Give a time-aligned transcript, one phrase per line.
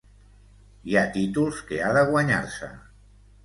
[0.91, 2.75] Hi ha títols que ha de guanyar-se.